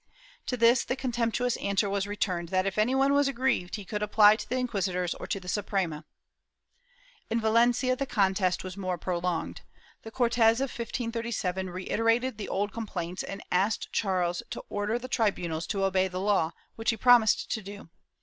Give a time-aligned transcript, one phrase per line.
[0.47, 4.01] To this the contemptuous answer was returned that if any one was aggrieved he could
[4.01, 6.05] apply to the inquisitors or to the Suprema/
[7.29, 9.61] In Valencia the contest was more prolonged.
[10.01, 15.67] The Cortes of 1537 reiterated the old complaints and asked Charles to order the tribunals
[15.67, 17.89] to obey the law, which he promised to do.